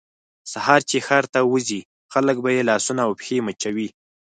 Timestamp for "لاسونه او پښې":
2.69-3.37